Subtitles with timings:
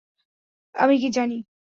[0.75, 1.37] আমি কী জানি?